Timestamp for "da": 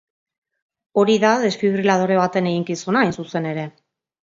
1.25-1.33